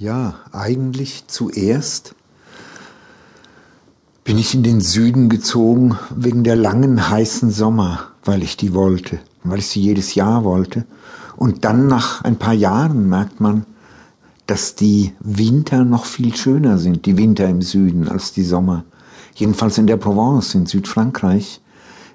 [0.00, 2.14] Ja, eigentlich zuerst
[4.22, 9.18] bin ich in den Süden gezogen wegen der langen heißen Sommer, weil ich die wollte,
[9.42, 10.86] weil ich sie jedes Jahr wollte.
[11.34, 13.66] Und dann nach ein paar Jahren merkt man,
[14.46, 18.84] dass die Winter noch viel schöner sind, die Winter im Süden als die Sommer.
[19.34, 21.60] Jedenfalls in der Provence, in Südfrankreich.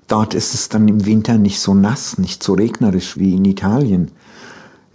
[0.08, 4.10] Dort ist es dann im Winter nicht so nass, nicht so regnerisch wie in Italien.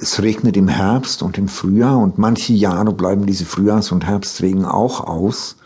[0.01, 4.65] Es regnet im Herbst und im Frühjahr und manche Jahre bleiben diese Frühjahrs- und Herbstregen
[4.65, 5.56] auch aus.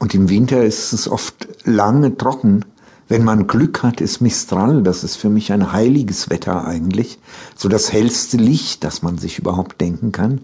[0.00, 2.64] Und im Winter ist es oft lange trocken.
[3.06, 7.20] Wenn man Glück hat, ist Mistral, das ist für mich ein heiliges Wetter eigentlich,
[7.54, 10.40] so das hellste Licht, das man sich überhaupt denken kann.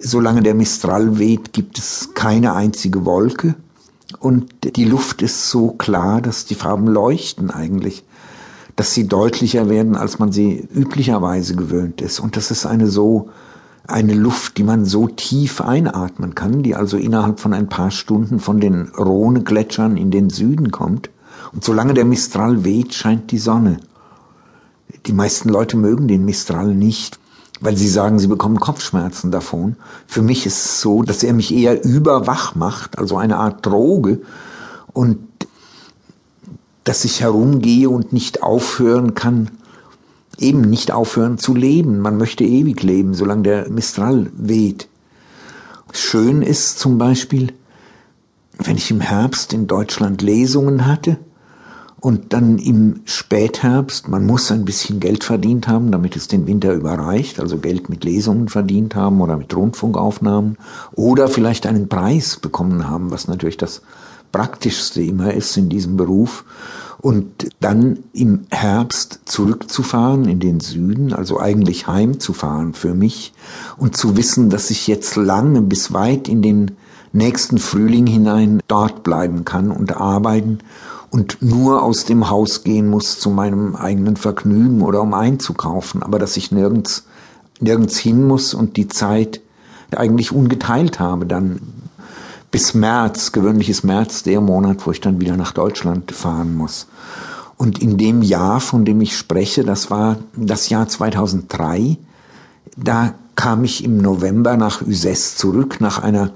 [0.00, 3.54] Solange der Mistral weht, gibt es keine einzige Wolke
[4.18, 8.02] und die Luft ist so klar, dass die Farben leuchten eigentlich
[8.76, 12.20] dass sie deutlicher werden, als man sie üblicherweise gewöhnt ist.
[12.20, 13.30] Und das ist eine so,
[13.88, 18.38] eine Luft, die man so tief einatmen kann, die also innerhalb von ein paar Stunden
[18.38, 21.10] von den Rhone-Gletschern in den Süden kommt.
[21.52, 23.78] Und solange der Mistral weht, scheint die Sonne.
[25.06, 27.18] Die meisten Leute mögen den Mistral nicht,
[27.60, 29.76] weil sie sagen, sie bekommen Kopfschmerzen davon.
[30.06, 34.20] Für mich ist es so, dass er mich eher überwach macht, also eine Art Droge.
[34.92, 35.25] Und
[36.86, 39.50] dass ich herumgehe und nicht aufhören kann,
[40.38, 41.98] eben nicht aufhören zu leben.
[41.98, 44.88] Man möchte ewig leben, solange der Mistral weht.
[45.92, 47.52] Schön ist zum Beispiel,
[48.58, 51.18] wenn ich im Herbst in Deutschland Lesungen hatte
[51.98, 56.72] und dann im Spätherbst, man muss ein bisschen Geld verdient haben, damit es den Winter
[56.72, 60.56] überreicht, also Geld mit Lesungen verdient haben oder mit Rundfunkaufnahmen
[60.92, 63.82] oder vielleicht einen Preis bekommen haben, was natürlich das
[64.36, 66.44] Praktischste immer ist in diesem Beruf.
[66.98, 73.32] Und dann im Herbst zurückzufahren in den Süden, also eigentlich heimzufahren für mich
[73.78, 76.72] und zu wissen, dass ich jetzt lange bis weit in den
[77.12, 80.58] nächsten Frühling hinein dort bleiben kann und arbeiten
[81.10, 86.18] und nur aus dem Haus gehen muss zu meinem eigenen Vergnügen oder um einzukaufen, aber
[86.18, 87.06] dass ich nirgends,
[87.58, 89.40] nirgends hin muss und die Zeit
[89.94, 91.60] eigentlich ungeteilt habe, dann
[92.56, 96.86] bis März, gewöhnlich ist März der Monat, wo ich dann wieder nach Deutschland fahren muss.
[97.58, 101.98] Und in dem Jahr, von dem ich spreche, das war das Jahr 2003,
[102.74, 106.30] da kam ich im November nach Uzes zurück, nach einer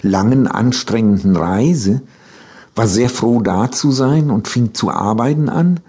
[0.00, 2.02] langen, anstrengenden Reise,
[2.76, 5.80] war sehr froh da zu sein und fing zu arbeiten an.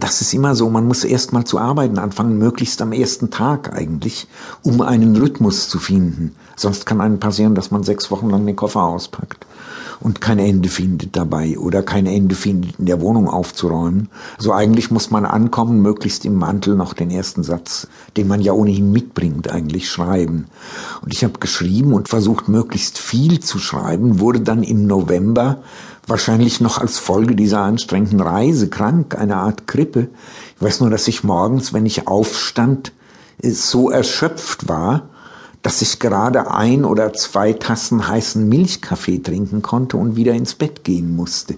[0.00, 3.76] Das ist immer so, man muss erst mal zu arbeiten anfangen, möglichst am ersten Tag
[3.76, 4.26] eigentlich,
[4.62, 6.34] um einen Rhythmus zu finden.
[6.56, 9.46] Sonst kann einem passieren, dass man sechs Wochen lang den Koffer auspackt
[10.00, 14.08] und kein Ende findet dabei oder kein Ende findet, in der Wohnung aufzuräumen.
[14.38, 18.52] Also eigentlich muss man ankommen, möglichst im Mantel noch den ersten Satz, den man ja
[18.52, 20.46] ohnehin mitbringt, eigentlich schreiben.
[21.02, 25.58] Und ich habe geschrieben und versucht, möglichst viel zu schreiben, wurde dann im November
[26.10, 30.08] wahrscheinlich noch als Folge dieser anstrengenden Reise krank, eine Art Grippe.
[30.56, 32.92] Ich weiß nur, dass ich morgens, wenn ich aufstand,
[33.42, 35.08] so erschöpft war,
[35.62, 40.84] dass ich gerade ein oder zwei Tassen heißen Milchkaffee trinken konnte und wieder ins Bett
[40.84, 41.56] gehen musste.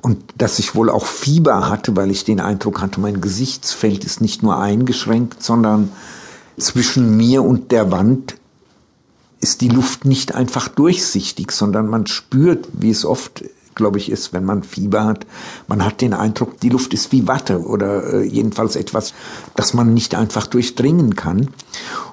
[0.00, 4.20] Und dass ich wohl auch Fieber hatte, weil ich den Eindruck hatte, mein Gesichtsfeld ist
[4.20, 5.90] nicht nur eingeschränkt, sondern
[6.58, 8.36] zwischen mir und der Wand
[9.40, 13.44] ist die Luft nicht einfach durchsichtig, sondern man spürt, wie es oft
[13.74, 15.26] glaube ich, ist, wenn man Fieber hat.
[15.68, 19.14] Man hat den Eindruck, die Luft ist wie Watte oder äh, jedenfalls etwas,
[19.56, 21.48] das man nicht einfach durchdringen kann.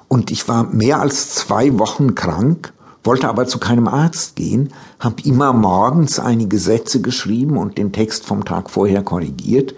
[0.08, 2.72] Und ich war mehr als zwei Wochen krank,
[3.04, 8.26] wollte aber zu keinem Arzt gehen, habe immer morgens einige Sätze geschrieben und den Text
[8.26, 9.74] vom Tag vorher korrigiert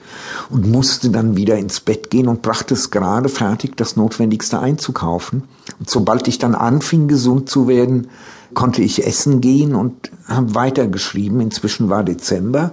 [0.50, 5.44] und musste dann wieder ins Bett gehen und brachte es gerade fertig, das Notwendigste einzukaufen.
[5.78, 8.08] Und sobald ich dann anfing, gesund zu werden,
[8.54, 11.40] konnte ich essen gehen und habe weitergeschrieben.
[11.40, 12.72] Inzwischen war Dezember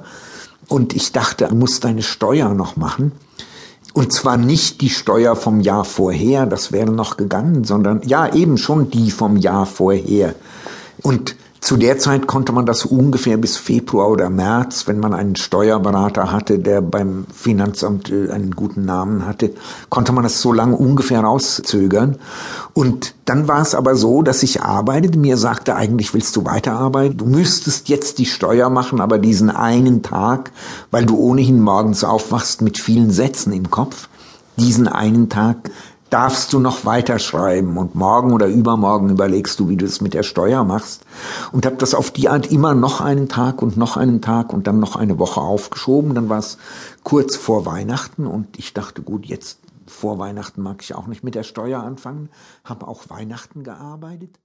[0.68, 3.12] und ich dachte, du musst deine Steuer noch machen.
[3.94, 8.58] Und zwar nicht die Steuer vom Jahr vorher, das wäre noch gegangen, sondern ja, eben
[8.58, 10.34] schon die vom Jahr vorher.
[11.02, 15.36] Und zu der Zeit konnte man das ungefähr bis Februar oder März, wenn man einen
[15.36, 19.54] Steuerberater hatte, der beim Finanzamt äh, einen guten Namen hatte,
[19.90, 22.18] konnte man das so lange ungefähr rauszögern.
[22.74, 25.20] Und dann war es aber so, dass ich arbeitete.
[25.20, 27.18] Mir sagte, eigentlich willst du weiterarbeiten.
[27.18, 30.52] Du müsstest jetzt die Steuer machen, aber diesen einen Tag,
[30.90, 34.10] weil du ohnehin morgens aufwachst mit vielen Sätzen im Kopf.
[34.58, 35.70] Diesen einen Tag
[36.12, 40.24] darfst du noch weiterschreiben und morgen oder übermorgen überlegst du, wie du es mit der
[40.24, 41.06] Steuer machst.
[41.52, 44.68] Und habe das auf die Art immer noch einen Tag und noch einen Tag und
[44.68, 46.14] dann noch eine Woche aufgeschoben.
[46.14, 46.58] Dann war es
[47.04, 51.34] kurz vor Weihnachten und ich dachte, gut, jetzt vor Weihnachten mag ich auch nicht mit
[51.34, 52.30] der Steuer anfangen,
[52.66, 54.38] habe auch Weihnachten gearbeitet.